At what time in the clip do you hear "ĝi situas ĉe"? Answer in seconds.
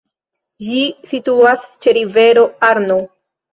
0.67-1.95